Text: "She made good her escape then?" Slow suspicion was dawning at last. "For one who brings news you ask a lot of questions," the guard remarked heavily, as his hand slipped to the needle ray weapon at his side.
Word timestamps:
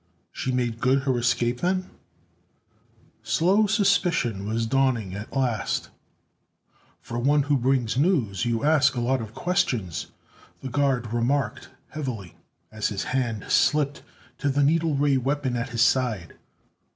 "She 0.31 0.51
made 0.51 0.79
good 0.79 1.03
her 1.03 1.15
escape 1.19 1.61
then?" 1.61 1.87
Slow 3.21 3.67
suspicion 3.67 4.47
was 4.47 4.65
dawning 4.65 5.13
at 5.13 5.37
last. 5.37 5.89
"For 7.03 7.19
one 7.19 7.43
who 7.43 7.55
brings 7.55 7.97
news 7.99 8.43
you 8.43 8.63
ask 8.63 8.95
a 8.95 8.99
lot 8.99 9.21
of 9.21 9.35
questions," 9.35 10.07
the 10.61 10.69
guard 10.69 11.13
remarked 11.13 11.69
heavily, 11.89 12.33
as 12.71 12.87
his 12.87 13.03
hand 13.13 13.43
slipped 13.49 14.01
to 14.39 14.49
the 14.49 14.63
needle 14.63 14.95
ray 14.95 15.17
weapon 15.17 15.55
at 15.55 15.69
his 15.69 15.83
side. 15.83 16.33